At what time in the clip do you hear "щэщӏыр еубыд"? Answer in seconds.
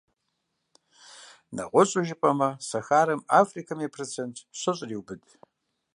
4.59-5.23